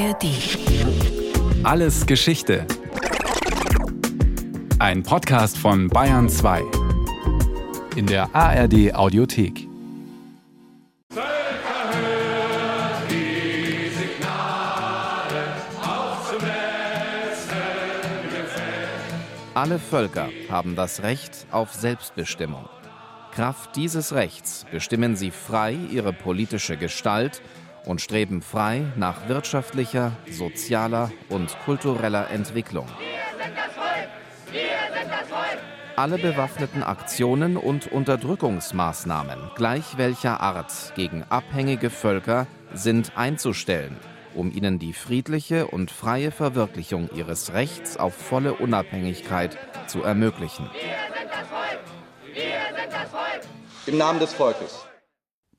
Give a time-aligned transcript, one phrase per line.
[0.00, 0.24] ARD.
[1.62, 2.66] Alles Geschichte.
[4.78, 6.62] Ein Podcast von Bayern 2.
[7.96, 9.68] In der ARD Audiothek.
[19.52, 22.64] Alle Völker haben das Recht auf Selbstbestimmung.
[23.32, 27.42] Kraft dieses Rechts bestimmen sie frei ihre politische Gestalt
[27.86, 32.86] und streben frei nach wirtschaftlicher, sozialer und kultureller Entwicklung.
[35.96, 43.98] Alle bewaffneten Aktionen und Unterdrückungsmaßnahmen, gleich welcher Art, gegen abhängige Völker sind einzustellen,
[44.34, 50.70] um ihnen die friedliche und freie Verwirklichung ihres Rechts auf volle Unabhängigkeit zu ermöglichen.
[53.86, 54.89] Im Namen des Volkes.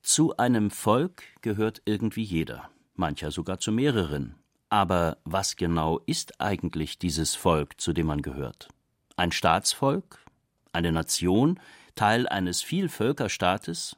[0.02, 4.34] Zu einem Volk gehört irgendwie jeder, mancher sogar zu mehreren.
[4.68, 8.68] Aber was genau ist eigentlich dieses Volk, zu dem man gehört?
[9.16, 10.18] Ein Staatsvolk?
[10.72, 11.60] Eine Nation?
[11.94, 13.96] Teil eines Vielvölkerstaates?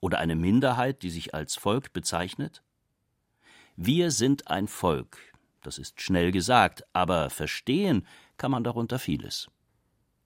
[0.00, 2.62] Oder eine Minderheit, die sich als Volk bezeichnet?
[3.76, 5.18] Wir sind ein Volk.
[5.62, 8.06] Das ist schnell gesagt, aber verstehen
[8.38, 9.48] kann man darunter vieles.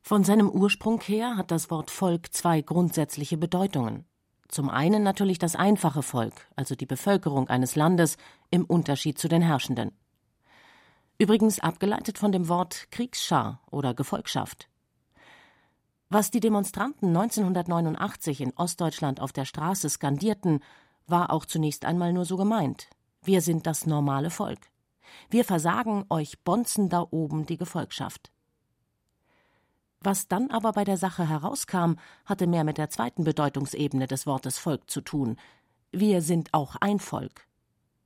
[0.01, 4.08] Von seinem Ursprung her hat das Wort Volk zwei grundsätzliche Bedeutungen.
[4.49, 8.17] Zum einen natürlich das einfache Volk, also die Bevölkerung eines Landes
[8.51, 9.93] im Unterschied zu den Herrschenden.
[11.19, 14.69] Übrigens abgeleitet von dem Wort Kriegsschar oder Gefolgschaft.
[16.09, 20.61] Was die Demonstranten 1989 in Ostdeutschland auf der Straße skandierten,
[21.07, 22.89] war auch zunächst einmal nur so gemeint.
[23.23, 24.61] Wir sind das normale Volk.
[25.29, 28.31] Wir versagen euch Bonzen da oben die Gefolgschaft.
[30.01, 34.59] Was dann aber bei der Sache herauskam, hatte mehr mit der zweiten Bedeutungsebene des Wortes
[34.59, 35.37] Volk zu tun.
[35.91, 37.47] Wir sind auch ein Volk.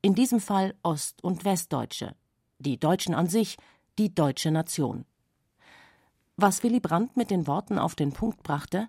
[0.01, 2.15] In diesem Fall Ost- und Westdeutsche.
[2.59, 3.57] Die Deutschen an sich,
[3.99, 5.05] die deutsche Nation.
[6.37, 8.89] Was Willy Brandt mit den Worten auf den Punkt brachte?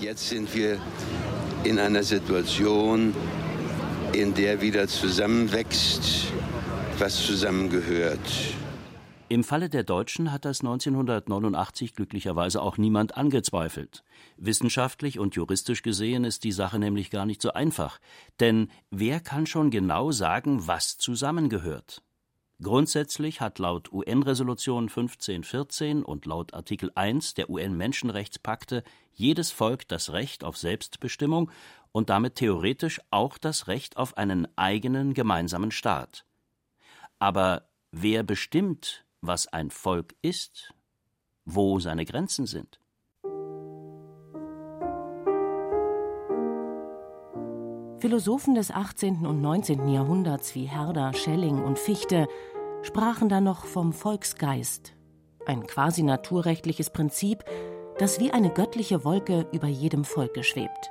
[0.00, 0.80] Jetzt sind wir
[1.64, 3.14] in einer Situation,
[4.12, 6.32] in der wieder zusammenwächst,
[6.98, 8.18] was zusammengehört.
[9.32, 14.04] Im Falle der Deutschen hat das 1989 glücklicherweise auch niemand angezweifelt.
[14.36, 17.98] Wissenschaftlich und juristisch gesehen ist die Sache nämlich gar nicht so einfach.
[18.40, 22.02] Denn wer kann schon genau sagen, was zusammengehört?
[22.60, 30.44] Grundsätzlich hat laut UN-Resolution 1514 und laut Artikel 1 der UN-Menschenrechtspakte jedes Volk das Recht
[30.44, 31.50] auf Selbstbestimmung
[31.90, 36.26] und damit theoretisch auch das Recht auf einen eigenen gemeinsamen Staat.
[37.18, 40.74] Aber wer bestimmt, was ein Volk ist,
[41.44, 42.80] wo seine Grenzen sind.
[47.98, 49.24] Philosophen des 18.
[49.26, 49.86] und 19.
[49.88, 52.26] Jahrhunderts wie Herder, Schelling und Fichte
[52.82, 54.94] sprachen da noch vom Volksgeist,
[55.46, 57.44] ein quasi naturrechtliches Prinzip,
[57.98, 60.90] das wie eine göttliche Wolke über jedem Volke schwebt.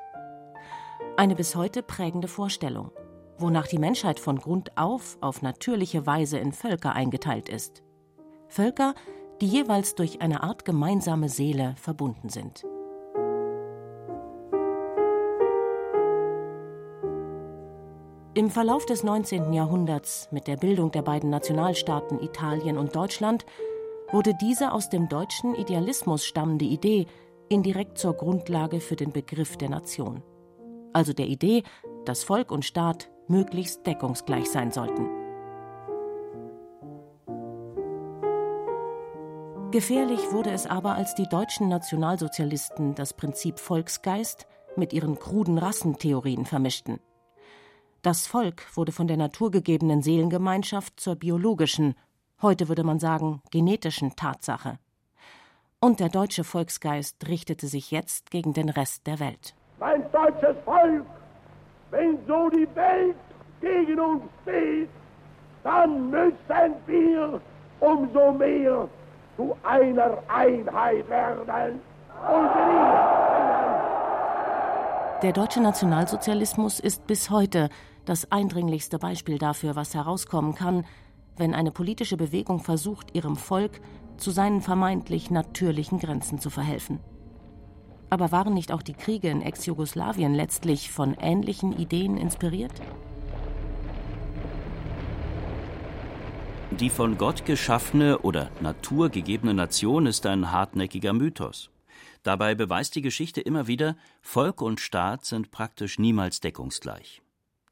[1.17, 2.91] Eine bis heute prägende Vorstellung,
[3.37, 7.83] wonach die Menschheit von Grund auf auf natürliche Weise in Völker eingeteilt ist.
[8.51, 8.93] Völker,
[9.39, 12.65] die jeweils durch eine Art gemeinsame Seele verbunden sind.
[18.33, 19.53] Im Verlauf des 19.
[19.53, 23.45] Jahrhunderts mit der Bildung der beiden Nationalstaaten Italien und Deutschland
[24.11, 27.07] wurde diese aus dem deutschen Idealismus stammende Idee
[27.49, 30.23] indirekt zur Grundlage für den Begriff der Nation.
[30.93, 31.63] Also der Idee,
[32.05, 35.20] dass Volk und Staat möglichst deckungsgleich sein sollten.
[39.71, 44.45] Gefährlich wurde es aber, als die deutschen Nationalsozialisten das Prinzip Volksgeist
[44.75, 46.99] mit ihren kruden Rassentheorien vermischten.
[48.01, 51.95] Das Volk wurde von der naturgegebenen Seelengemeinschaft zur biologischen,
[52.41, 54.77] heute würde man sagen genetischen Tatsache.
[55.79, 59.55] Und der deutsche Volksgeist richtete sich jetzt gegen den Rest der Welt.
[59.79, 61.05] Mein deutsches Volk,
[61.91, 63.15] wenn so die Welt
[63.61, 64.89] gegen uns steht,
[65.63, 67.39] dann müssen wir
[67.79, 68.89] umso mehr
[69.37, 71.81] zu einer Einheit werden.
[75.21, 77.69] Der deutsche Nationalsozialismus ist bis heute
[78.05, 80.85] das eindringlichste Beispiel dafür, was herauskommen kann,
[81.37, 83.81] wenn eine politische Bewegung versucht, ihrem Volk
[84.17, 86.99] zu seinen vermeintlich natürlichen Grenzen zu verhelfen.
[88.09, 92.73] Aber waren nicht auch die Kriege in Ex-Jugoslawien letztlich von ähnlichen Ideen inspiriert?
[96.79, 101.69] Die von Gott geschaffene oder naturgegebene Nation ist ein hartnäckiger Mythos.
[102.23, 107.21] Dabei beweist die Geschichte immer wieder, Volk und Staat sind praktisch niemals deckungsgleich.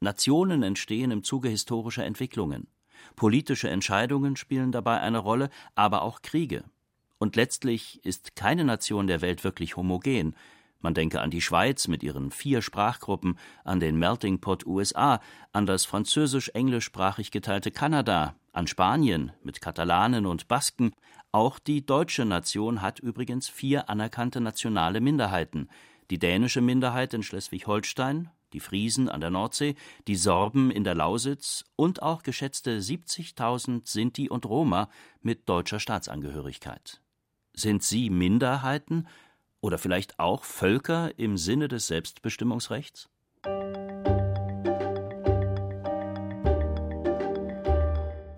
[0.00, 2.68] Nationen entstehen im Zuge historischer Entwicklungen.
[3.16, 6.64] Politische Entscheidungen spielen dabei eine Rolle, aber auch Kriege.
[7.18, 10.36] Und letztlich ist keine Nation der Welt wirklich homogen.
[10.80, 15.20] Man denke an die Schweiz mit ihren vier Sprachgruppen, an den Melting Pot USA,
[15.52, 20.92] an das französisch-englischsprachig geteilte Kanada, an Spanien mit Katalanen und Basken.
[21.32, 25.68] Auch die deutsche Nation hat übrigens vier anerkannte nationale Minderheiten.
[26.10, 29.76] Die dänische Minderheit in Schleswig-Holstein, die Friesen an der Nordsee,
[30.08, 34.88] die Sorben in der Lausitz und auch geschätzte 70.000 Sinti und Roma
[35.22, 37.00] mit deutscher Staatsangehörigkeit.
[37.52, 39.06] Sind sie Minderheiten
[39.60, 43.09] oder vielleicht auch Völker im Sinne des Selbstbestimmungsrechts?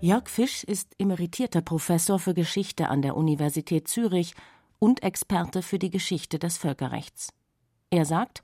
[0.02, 4.34] Jörg Fisch ist emeritierter Professor für Geschichte an der Universität Zürich
[4.80, 7.32] und Experte für die Geschichte des Völkerrechts.
[7.88, 8.42] Er sagt,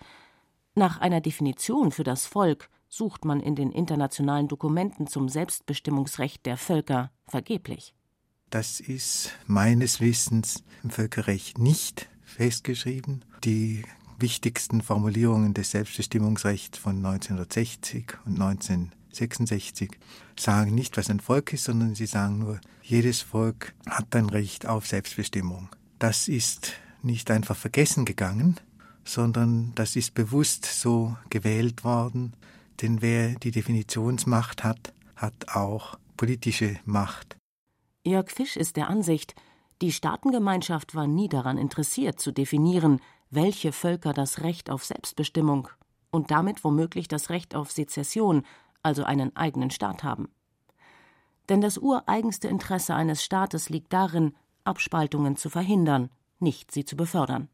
[0.77, 6.59] nach einer Definition für das Volk sucht man in den internationalen Dokumenten zum Selbstbestimmungsrecht der
[6.59, 7.93] Völker vergeblich.
[8.51, 13.25] Das ist meines Wissens im Völkerrecht nicht festgeschrieben.
[13.43, 13.83] Die
[14.17, 18.39] wichtigsten Formulierungen des Selbstbestimmungsrechts von 1960 und
[19.09, 19.91] 1966
[20.39, 24.67] sagen nicht, was ein Volk ist, sondern sie sagen nur, jedes Volk hat ein Recht
[24.67, 25.69] auf Selbstbestimmung.
[25.99, 26.73] Das ist
[27.03, 28.57] nicht einfach vergessen gegangen,
[29.05, 32.35] sondern das ist bewusst so gewählt worden,
[32.83, 37.37] denn wer die Definitionsmacht hat, hat auch politische Macht.
[38.05, 39.35] Jörg Fisch ist der Ansicht,
[39.81, 43.01] die Staatengemeinschaft war nie daran interessiert zu definieren,
[43.31, 45.69] welche Völker das Recht auf Selbstbestimmung
[46.11, 48.45] und damit womöglich das Recht auf Sezession,
[48.83, 50.29] also einen eigenen Staat haben.
[51.49, 54.35] Denn das ureigenste Interesse eines Staates liegt darin,
[54.65, 57.49] Abspaltungen zu verhindern, nicht sie zu befördern.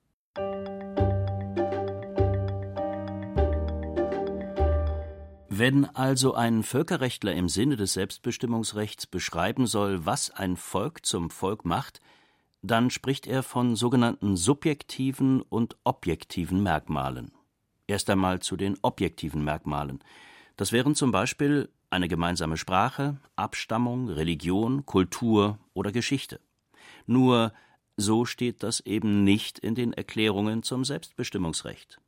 [5.56, 11.64] Wenn also ein Völkerrechtler im Sinne des Selbstbestimmungsrechts beschreiben soll, was ein Volk zum Volk
[11.64, 12.00] macht,
[12.60, 17.30] dann spricht er von sogenannten subjektiven und objektiven Merkmalen.
[17.86, 20.00] Erst einmal zu den objektiven Merkmalen.
[20.56, 26.40] Das wären zum Beispiel eine gemeinsame Sprache, Abstammung, Religion, Kultur oder Geschichte.
[27.06, 27.52] Nur
[27.96, 31.98] so steht das eben nicht in den Erklärungen zum Selbstbestimmungsrecht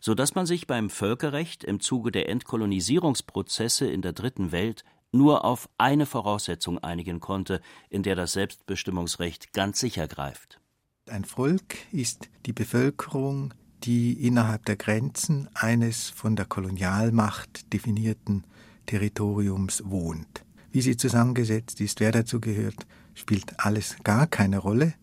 [0.00, 5.44] so dass man sich beim Völkerrecht im Zuge der Entkolonisierungsprozesse in der Dritten Welt nur
[5.44, 10.60] auf eine Voraussetzung einigen konnte, in der das Selbstbestimmungsrecht ganz sicher greift.
[11.08, 13.52] Ein Volk ist die Bevölkerung,
[13.84, 18.44] die innerhalb der Grenzen eines von der Kolonialmacht definierten
[18.86, 20.44] Territoriums wohnt.
[20.70, 24.94] Wie sie zusammengesetzt ist, wer dazu gehört, spielt alles gar keine Rolle.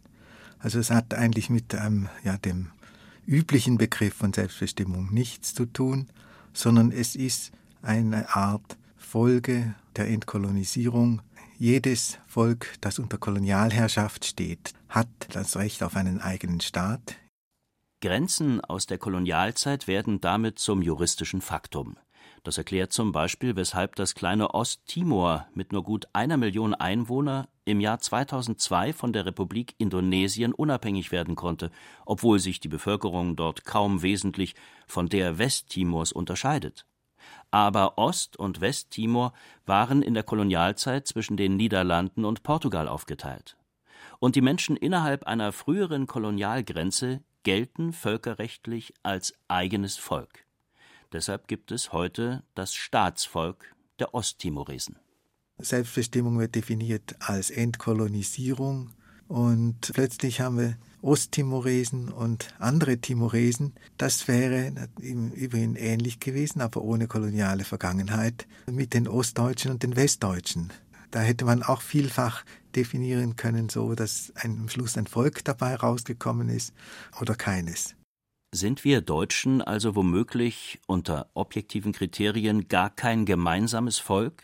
[0.60, 2.68] Also es hat eigentlich mit ähm, ja, dem
[3.26, 6.08] üblichen Begriff von Selbstbestimmung nichts zu tun,
[6.54, 11.22] sondern es ist eine Art Folge der Entkolonisierung.
[11.58, 17.18] Jedes Volk, das unter Kolonialherrschaft steht, hat das Recht auf einen eigenen Staat.
[18.02, 21.98] Grenzen aus der Kolonialzeit werden damit zum juristischen Faktum.
[22.44, 27.82] Das erklärt zum Beispiel, weshalb das kleine Osttimor mit nur gut einer Million Einwohner im
[27.82, 31.72] Jahr 2002 von der Republik Indonesien unabhängig werden konnte,
[32.06, 34.56] obwohl sich die Bevölkerung dort kaum wesentlich
[34.88, 36.86] von der Westtimors unterscheidet.
[37.52, 39.34] Aber Ost- und Westtimor
[39.66, 43.58] waren in der Kolonialzeit zwischen den Niederlanden und Portugal aufgeteilt.
[44.20, 50.46] Und die Menschen innerhalb einer früheren Kolonialgrenze gelten völkerrechtlich als eigenes Volk.
[51.12, 54.98] Deshalb gibt es heute das Staatsvolk der Osttimoresen.
[55.58, 58.92] Selbstbestimmung wird definiert als Entkolonisierung
[59.28, 63.74] und plötzlich haben wir Osttimoresen und andere Timoresen.
[63.98, 69.96] Das wäre im Übrigen ähnlich gewesen, aber ohne koloniale Vergangenheit mit den Ostdeutschen und den
[69.96, 70.72] Westdeutschen.
[71.12, 72.44] Da hätte man auch vielfach
[72.76, 76.74] definieren können, so dass am Schluss ein Volk dabei rausgekommen ist
[77.20, 77.96] oder keines.
[78.52, 84.42] Sind wir Deutschen also womöglich unter objektiven Kriterien gar kein gemeinsames Volk?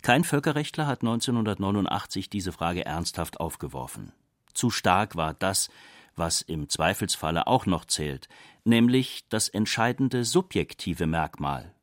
[0.00, 4.12] Kein Völkerrechtler hat 1989 diese Frage ernsthaft aufgeworfen.
[4.54, 5.68] Zu stark war das,
[6.16, 8.28] was im Zweifelsfalle auch noch zählt,
[8.64, 11.74] nämlich das entscheidende subjektive Merkmal,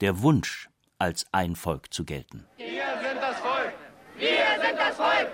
[0.00, 2.46] der Wunsch, als ein Volk zu gelten.
[2.56, 2.66] Wir
[3.02, 3.74] sind das Volk!
[4.16, 5.28] Wir sind das Volk!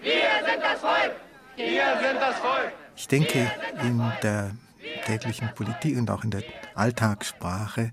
[0.00, 0.12] Wir
[0.46, 1.12] sind das Volk!
[1.56, 2.72] Wir sind das Volk!
[2.96, 3.50] Ich denke,
[3.82, 4.56] in der
[5.04, 6.42] täglichen Politik und auch in der
[6.74, 7.92] Alltagssprache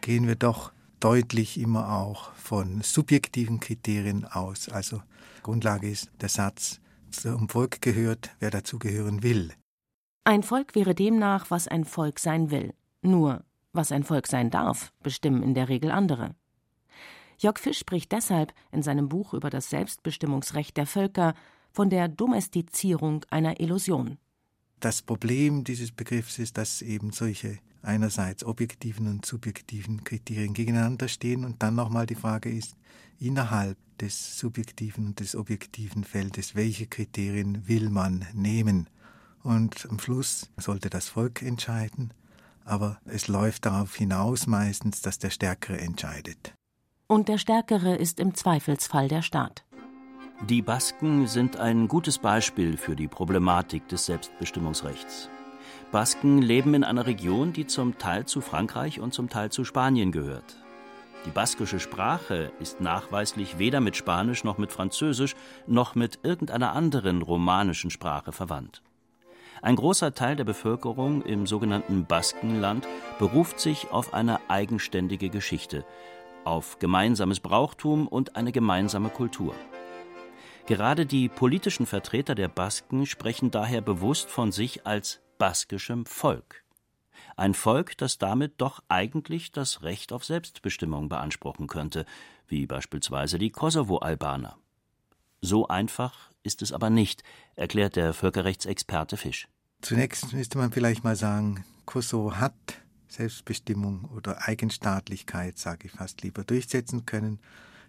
[0.00, 4.68] gehen wir doch deutlich immer auch von subjektiven Kriterien aus.
[4.68, 5.02] Also
[5.42, 6.80] Grundlage ist der Satz,
[7.10, 9.52] zum Volk gehört, wer dazugehören will.
[10.24, 12.74] Ein Volk wäre demnach, was ein Volk sein will.
[13.02, 16.34] Nur, was ein Volk sein darf, bestimmen in der Regel andere.
[17.42, 21.34] Jörg Fisch spricht deshalb in seinem Buch über das Selbstbestimmungsrecht der Völker
[21.72, 24.18] von der Domestizierung einer Illusion.
[24.78, 31.44] Das Problem dieses Begriffs ist, dass eben solche einerseits objektiven und subjektiven Kriterien gegeneinander stehen
[31.44, 32.76] und dann nochmal die Frage ist,
[33.18, 38.88] innerhalb des subjektiven und des objektiven Feldes, welche Kriterien will man nehmen?
[39.42, 42.14] Und am Schluss sollte das Volk entscheiden,
[42.64, 46.54] aber es läuft darauf hinaus meistens, dass der Stärkere entscheidet
[47.12, 49.64] und der Stärkere ist im Zweifelsfall der Staat.
[50.48, 55.28] Die Basken sind ein gutes Beispiel für die Problematik des Selbstbestimmungsrechts.
[55.92, 60.10] Basken leben in einer Region, die zum Teil zu Frankreich und zum Teil zu Spanien
[60.10, 60.56] gehört.
[61.26, 67.20] Die baskische Sprache ist nachweislich weder mit Spanisch noch mit Französisch noch mit irgendeiner anderen
[67.20, 68.82] romanischen Sprache verwandt.
[69.60, 72.88] Ein großer Teil der Bevölkerung im sogenannten Baskenland
[73.18, 75.84] beruft sich auf eine eigenständige Geschichte,
[76.44, 79.54] auf gemeinsames Brauchtum und eine gemeinsame Kultur.
[80.66, 86.62] Gerade die politischen Vertreter der Basken sprechen daher bewusst von sich als baskischem Volk.
[87.36, 92.04] Ein Volk, das damit doch eigentlich das Recht auf Selbstbestimmung beanspruchen könnte,
[92.46, 94.56] wie beispielsweise die Kosovo-Albaner.
[95.40, 97.22] So einfach ist es aber nicht,
[97.56, 99.48] erklärt der Völkerrechtsexperte Fisch.
[99.80, 102.54] Zunächst müsste man vielleicht mal sagen, Kosovo hat
[103.12, 107.38] Selbstbestimmung oder Eigenstaatlichkeit, sage ich fast lieber, durchsetzen können,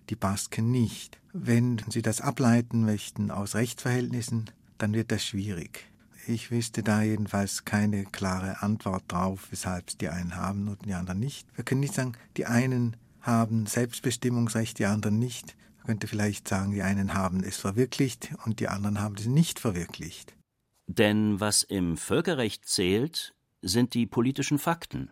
[0.10, 1.20] die Basken nicht.
[1.32, 5.90] Wenn Sie das ableiten möchten aus Rechtsverhältnissen, dann wird das schwierig.
[6.28, 10.94] Ich wüsste da jedenfalls keine klare Antwort drauf, weshalb es die einen haben und die
[10.94, 11.48] anderen nicht.
[11.56, 15.56] Wir können nicht sagen, die einen haben Selbstbestimmungsrecht, die anderen nicht.
[15.78, 19.60] Man könnte vielleicht sagen, die einen haben es verwirklicht und die anderen haben es nicht
[19.60, 20.34] verwirklicht.
[20.88, 25.10] Denn was im Völkerrecht zählt, sind die politischen Fakten.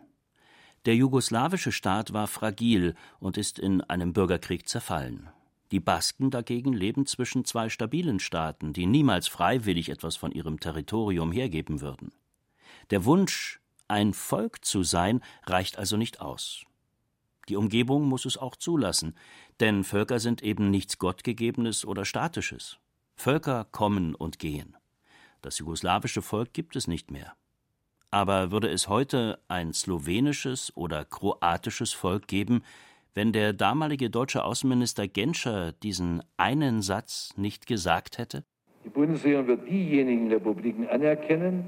[0.84, 5.28] Der jugoslawische Staat war fragil und ist in einem Bürgerkrieg zerfallen.
[5.70, 11.32] Die Basken dagegen leben zwischen zwei stabilen Staaten, die niemals freiwillig etwas von ihrem Territorium
[11.32, 12.12] hergeben würden.
[12.90, 16.64] Der Wunsch, ein Volk zu sein, reicht also nicht aus.
[17.48, 19.16] Die Umgebung muss es auch zulassen,
[19.60, 22.78] denn Völker sind eben nichts Gottgegebenes oder Statisches.
[23.16, 24.76] Völker kommen und gehen.
[25.40, 27.34] Das jugoslawische Volk gibt es nicht mehr.
[28.14, 32.62] Aber würde es heute ein slowenisches oder kroatisches Volk geben,
[33.14, 38.44] wenn der damalige deutsche Außenminister Genscher diesen einen Satz nicht gesagt hätte?
[38.84, 41.66] Die Bundesregierung wird diejenigen Republiken anerkennen,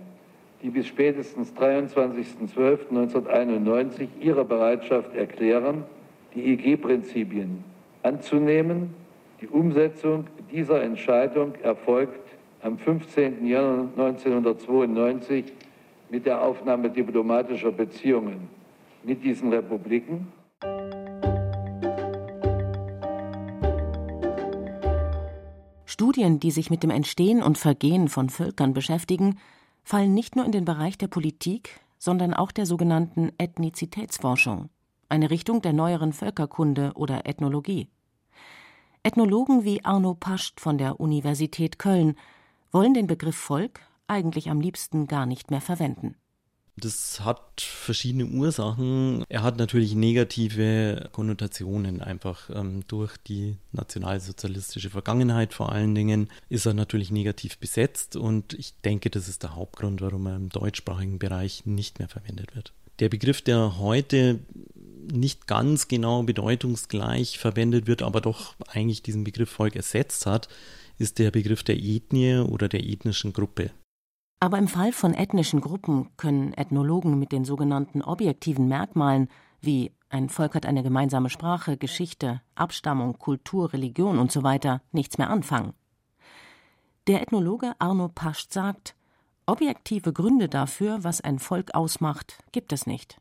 [0.62, 5.84] die bis spätestens 23.12.1991 ihre Bereitschaft erklären,
[6.34, 7.64] die EG-Prinzipien
[8.02, 8.92] anzunehmen.
[9.40, 13.46] Die Umsetzung dieser Entscheidung erfolgt am 15.
[13.46, 15.50] Januar 1992
[16.14, 18.48] mit der Aufnahme diplomatischer Beziehungen
[19.02, 20.32] mit diesen Republiken.
[25.84, 29.40] Studien, die sich mit dem Entstehen und Vergehen von Völkern beschäftigen,
[29.82, 34.68] fallen nicht nur in den Bereich der Politik, sondern auch der sogenannten Ethnizitätsforschung,
[35.08, 37.88] eine Richtung der neueren Völkerkunde oder Ethnologie.
[39.02, 42.14] Ethnologen wie Arno Pascht von der Universität Köln
[42.70, 46.16] wollen den Begriff Volk eigentlich am liebsten gar nicht mehr verwenden.
[46.76, 49.24] Das hat verschiedene Ursachen.
[49.28, 56.66] Er hat natürlich negative Konnotationen einfach ähm, durch die nationalsozialistische Vergangenheit vor allen Dingen ist
[56.66, 61.20] er natürlich negativ besetzt und ich denke, das ist der Hauptgrund, warum er im deutschsprachigen
[61.20, 62.72] Bereich nicht mehr verwendet wird.
[62.98, 64.40] Der Begriff, der heute
[65.12, 70.48] nicht ganz genau bedeutungsgleich verwendet wird, aber doch eigentlich diesen Begriff Volk ersetzt hat,
[70.98, 73.70] ist der Begriff der Ethnie oder der ethnischen Gruppe.
[74.44, 79.30] Aber im Fall von ethnischen Gruppen können Ethnologen mit den sogenannten objektiven Merkmalen
[79.62, 84.58] wie ein Volk hat eine gemeinsame Sprache, Geschichte, Abstammung, Kultur, Religion usw.
[84.62, 85.72] So nichts mehr anfangen.
[87.06, 88.94] Der Ethnologe Arno Pascht sagt,
[89.46, 93.16] objektive Gründe dafür, was ein Volk ausmacht, gibt es nicht.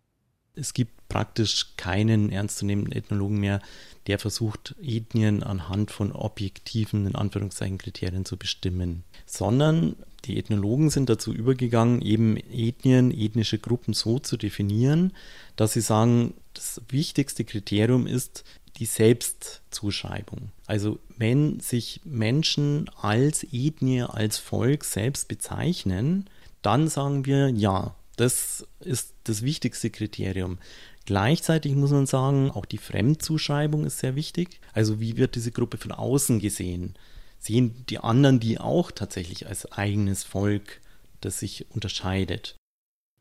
[0.56, 3.62] Es gibt praktisch keinen ernstzunehmenden Ethnologen mehr,
[4.08, 11.10] der versucht, Ethnien anhand von objektiven, in Anführungszeichen, Kriterien zu bestimmen, sondern die Ethnologen sind
[11.10, 15.14] dazu übergegangen, eben Ethnien, ethnische Gruppen so zu definieren,
[15.56, 18.44] dass sie sagen, das wichtigste Kriterium ist
[18.78, 20.52] die Selbstzuschreibung.
[20.66, 26.30] Also wenn sich Menschen als Ethnie, als Volk selbst bezeichnen,
[26.62, 30.58] dann sagen wir ja, das ist das wichtigste Kriterium.
[31.06, 34.62] Gleichzeitig muss man sagen, auch die Fremdzuschreibung ist sehr wichtig.
[34.72, 36.96] Also wie wird diese Gruppe von außen gesehen?
[37.44, 40.80] Sehen die anderen die auch tatsächlich als eigenes Volk,
[41.22, 42.56] das sich unterscheidet.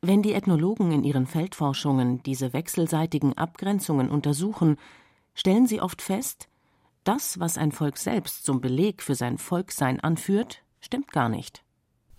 [0.00, 4.76] Wenn die Ethnologen in ihren Feldforschungen diese wechselseitigen Abgrenzungen untersuchen,
[5.34, 6.48] stellen sie oft fest,
[7.04, 11.64] das, was ein Volk selbst zum Beleg für sein Volksein anführt, stimmt gar nicht.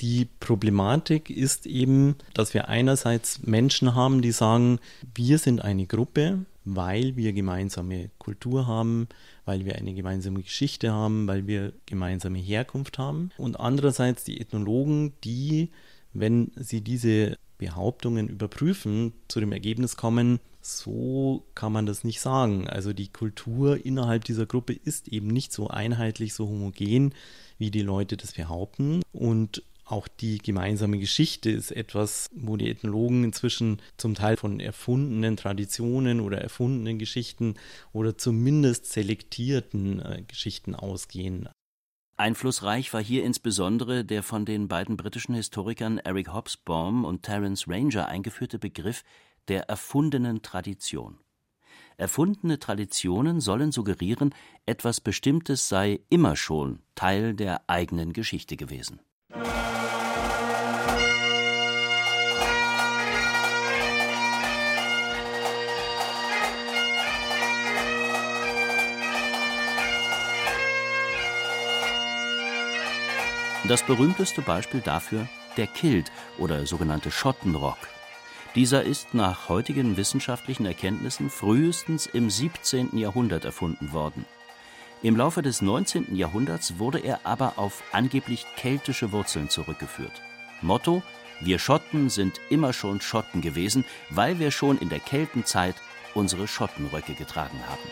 [0.02, 4.80] Die Problematik ist eben, dass wir einerseits Menschen haben, die sagen,
[5.16, 9.08] wir sind eine Gruppe, weil wir gemeinsame Kultur haben,
[9.46, 13.32] weil wir eine gemeinsame Geschichte haben, weil wir gemeinsame Herkunft haben.
[13.38, 15.70] Und andererseits die Ethnologen, die,
[16.14, 22.68] wenn sie diese Behauptungen überprüfen, zu dem Ergebnis kommen, so kann man das nicht sagen.
[22.68, 27.14] Also die Kultur innerhalb dieser Gruppe ist eben nicht so einheitlich, so homogen,
[27.58, 29.02] wie die Leute das behaupten.
[29.12, 35.36] Und auch die gemeinsame Geschichte ist etwas, wo die Ethnologen inzwischen zum Teil von erfundenen
[35.36, 37.56] Traditionen oder erfundenen Geschichten
[37.92, 41.50] oder zumindest selektierten äh, Geschichten ausgehen.
[42.16, 48.08] Einflussreich war hier insbesondere der von den beiden britischen Historikern Eric Hobsbawm und Terence Ranger
[48.08, 49.04] eingeführte Begriff
[49.48, 51.20] der erfundenen Tradition.
[51.98, 54.34] Erfundene Traditionen sollen suggerieren,
[54.66, 59.02] etwas Bestimmtes sei immer schon Teil der eigenen Geschichte gewesen.
[73.66, 77.78] Das berühmteste Beispiel dafür der Kilt oder sogenannte Schottenrock.
[78.56, 82.98] Dieser ist nach heutigen wissenschaftlichen Erkenntnissen frühestens im 17.
[82.98, 84.26] Jahrhundert erfunden worden.
[85.02, 86.16] Im Laufe des 19.
[86.16, 90.22] Jahrhunderts wurde er aber auf angeblich keltische Wurzeln zurückgeführt.
[90.62, 91.02] Motto:
[91.40, 95.76] Wir Schotten sind immer schon Schotten gewesen, weil wir schon in der Keltenzeit
[96.14, 97.90] unsere Schottenröcke getragen haben.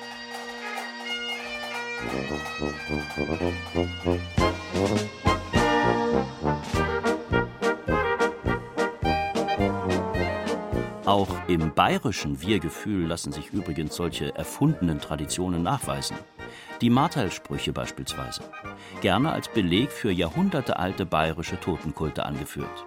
[11.05, 16.15] Auch im bayerischen Wir-Gefühl lassen sich übrigens solche erfundenen Traditionen nachweisen.
[16.79, 18.41] Die Marteilsprüche beispielsweise.
[19.01, 22.85] Gerne als Beleg für jahrhundertealte bayerische Totenkulte angeführt.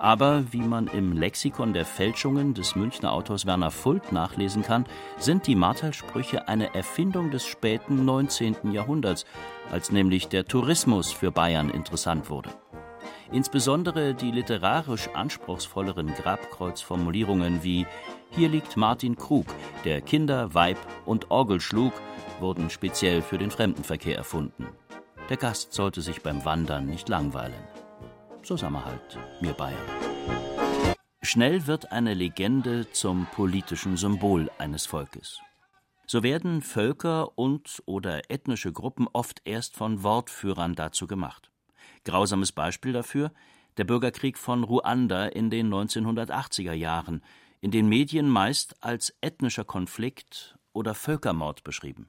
[0.00, 4.86] Aber wie man im Lexikon der Fälschungen des Münchner Autors Werner Fult nachlesen kann,
[5.18, 8.72] sind die Marteilsprüche eine Erfindung des späten 19.
[8.72, 9.26] Jahrhunderts,
[9.70, 12.48] als nämlich der Tourismus für Bayern interessant wurde.
[13.30, 17.86] Insbesondere die literarisch anspruchsvolleren Grabkreuzformulierungen wie
[18.30, 19.46] Hier liegt Martin Krug,
[19.84, 21.92] der Kinder, Weib und Orgel schlug,
[22.40, 24.66] wurden speziell für den Fremdenverkehr erfunden.
[25.28, 27.52] Der Gast sollte sich beim Wandern nicht langweilen.
[28.42, 29.78] So sagen wir halt, mir Bayern.
[31.22, 35.40] Schnell wird eine Legende zum politischen Symbol eines Volkes.
[36.06, 41.50] So werden Völker und oder ethnische Gruppen oft erst von Wortführern dazu gemacht.
[42.04, 43.30] Grausames Beispiel dafür
[43.76, 47.22] der Bürgerkrieg von Ruanda in den 1980er Jahren,
[47.60, 52.08] in den Medien meist als ethnischer Konflikt oder Völkermord beschrieben.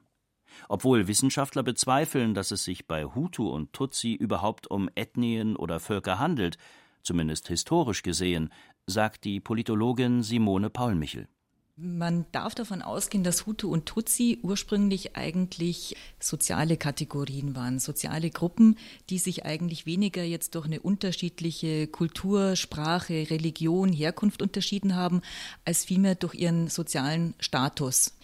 [0.68, 6.18] Obwohl Wissenschaftler bezweifeln, dass es sich bei Hutu und Tutsi überhaupt um Ethnien oder Völker
[6.18, 6.58] handelt,
[7.02, 8.50] zumindest historisch gesehen,
[8.86, 11.28] sagt die Politologin Simone Paulmichel.
[11.74, 18.76] Man darf davon ausgehen, dass Hutu und Tutsi ursprünglich eigentlich soziale Kategorien waren, soziale Gruppen,
[19.08, 25.22] die sich eigentlich weniger jetzt durch eine unterschiedliche Kultur, Sprache, Religion, Herkunft unterschieden haben,
[25.64, 28.18] als vielmehr durch ihren sozialen Status.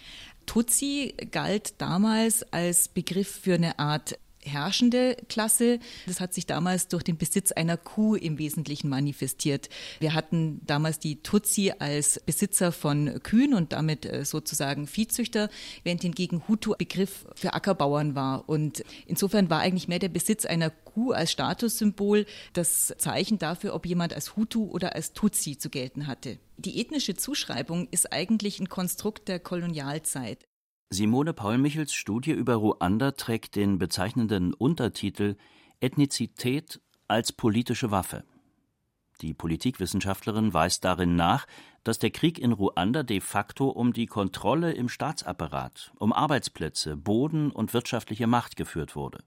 [0.49, 4.17] Tutsi galt damals als Begriff für eine Art
[4.49, 5.79] herrschende Klasse.
[6.07, 9.69] Das hat sich damals durch den Besitz einer Kuh im Wesentlichen manifestiert.
[9.99, 15.49] Wir hatten damals die Tutsi als Besitzer von Kühen und damit äh, sozusagen Viehzüchter,
[15.83, 18.49] während hingegen Hutu Begriff für Ackerbauern war.
[18.49, 23.85] Und insofern war eigentlich mehr der Besitz einer Kuh als Statussymbol das Zeichen dafür, ob
[23.85, 26.39] jemand als Hutu oder als Tutsi zu gelten hatte.
[26.57, 30.48] Die ethnische Zuschreibung ist eigentlich ein Konstrukt der Kolonialzeit.
[30.91, 35.35] Simone Paul-Michels Studie über Ruanda trägt den bezeichnenden Untertitel
[35.79, 38.23] Ethnizität als politische Waffe.
[39.21, 41.45] Die Politikwissenschaftlerin weist darin nach,
[41.83, 47.51] dass der Krieg in Ruanda de facto um die Kontrolle im Staatsapparat, um Arbeitsplätze, Boden
[47.51, 49.23] und wirtschaftliche Macht geführt wurde.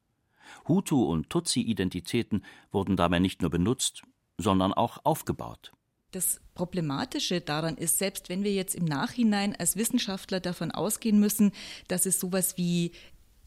[0.67, 4.03] Hutu- und Tutsi-Identitäten wurden dabei nicht nur benutzt,
[4.37, 5.71] sondern auch aufgebaut.
[6.13, 11.53] Das Problematische daran ist, selbst wenn wir jetzt im Nachhinein als Wissenschaftler davon ausgehen müssen,
[11.89, 12.93] dass es sowas wie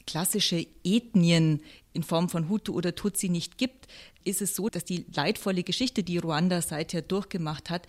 [0.07, 1.61] klassische Ethnien
[1.93, 3.87] in Form von Hutu oder Tutsi nicht gibt,
[4.23, 7.87] ist es so, dass die leidvolle Geschichte, die Ruanda seither durchgemacht hat,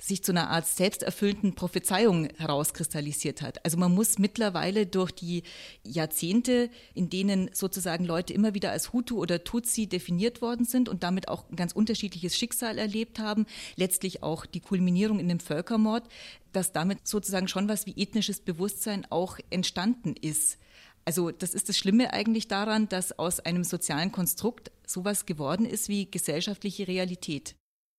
[0.00, 3.64] sich zu einer Art selbsterfüllenden Prophezeiung herauskristallisiert hat.
[3.64, 5.42] Also man muss mittlerweile durch die
[5.84, 11.02] Jahrzehnte, in denen sozusagen Leute immer wieder als Hutu oder Tutsi definiert worden sind und
[11.02, 16.04] damit auch ein ganz unterschiedliches Schicksal erlebt haben, letztlich auch die Kulminierung in dem Völkermord,
[16.52, 20.58] dass damit sozusagen schon was wie ethnisches Bewusstsein auch entstanden ist.
[21.04, 25.88] Also das ist das Schlimme eigentlich daran, dass aus einem sozialen Konstrukt sowas geworden ist
[25.88, 27.54] wie gesellschaftliche Realität.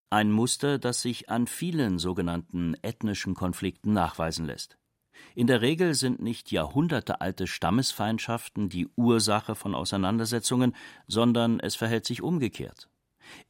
[0.09, 4.77] Ein Muster, das sich an vielen sogenannten ethnischen Konflikten nachweisen lässt.
[5.35, 10.75] In der Regel sind nicht jahrhundertealte Stammesfeindschaften die Ursache von Auseinandersetzungen,
[11.07, 12.89] sondern es verhält sich umgekehrt.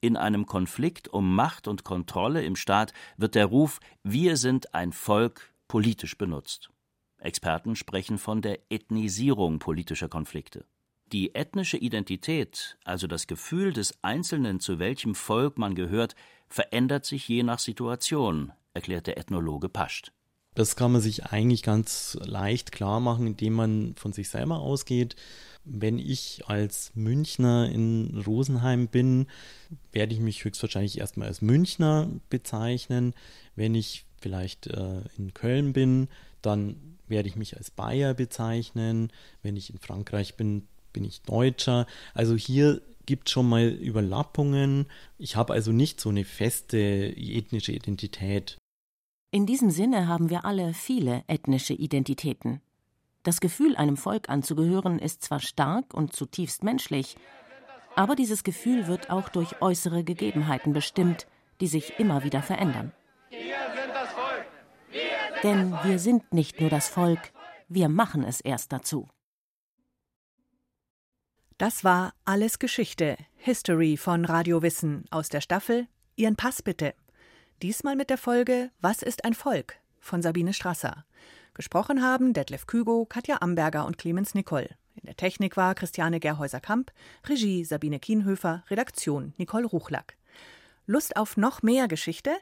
[0.02, 4.94] In einem Konflikt um Macht und Kontrolle im Staat wird der Ruf Wir sind ein
[4.94, 6.72] Volk politisch benutzt.
[7.20, 10.66] Experten sprechen von der Ethnisierung politischer Konflikte.
[11.14, 16.16] Die ethnische Identität, also das Gefühl des Einzelnen, zu welchem Volk man gehört,
[16.50, 20.12] verändert sich je nach Situation, erklärt der Ethnologe Pascht.
[20.54, 25.16] Das kann man sich eigentlich ganz leicht klar machen, indem man von sich selber ausgeht.
[25.64, 29.28] Wenn ich als Münchner in Rosenheim bin,
[29.92, 33.14] werde ich mich höchstwahrscheinlich erstmal als Münchner bezeichnen.
[33.56, 36.10] Wenn ich vielleicht äh, in Köln bin,
[36.42, 39.12] dann werde ich mich als Bayer bezeichnen.
[39.44, 41.86] Wenn ich in Frankreich bin, bin ich Deutscher.
[42.14, 44.86] Also hier gibt schon mal Überlappungen.
[45.18, 48.58] Ich habe also nicht so eine feste ethnische Identität.
[49.32, 52.62] In diesem Sinne haben wir alle viele ethnische Identitäten.
[53.24, 57.18] Das Gefühl, einem Volk anzugehören, ist zwar stark und zutiefst menschlich,
[57.96, 61.28] aber dieses Gefühl wird auch durch äußere Gegebenheiten bestimmt,
[61.60, 62.94] die sich immer wieder verändern.
[65.44, 67.34] Denn wir sind nicht nur das Volk,
[67.68, 69.08] wir machen es erst dazu.
[71.58, 76.94] Das war Alles Geschichte, History von Radio Wissen aus der Staffel Ihren Pass bitte.
[77.64, 81.04] Diesmal mit der Folge Was ist ein Volk von Sabine Strasser.
[81.56, 84.70] Gesprochen haben Detlef Kügo, Katja Amberger und Clemens Nicol.
[84.98, 86.92] In der Technik war Christiane Gerhäuser-Kamp,
[87.26, 90.16] Regie Sabine Kienhöfer, Redaktion Nicole Ruchlack.
[90.86, 92.36] Lust auf noch mehr Geschichte?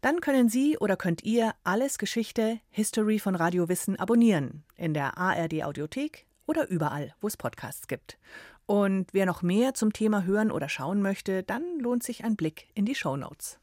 [0.00, 5.16] Dann können Sie oder könnt ihr Alles Geschichte, History von Radio Wissen abonnieren in der
[5.16, 8.18] ARD Audiothek oder überall, wo es Podcasts gibt.
[8.66, 12.68] Und wer noch mehr zum Thema hören oder schauen möchte, dann lohnt sich ein Blick
[12.74, 13.60] in die Show Notes.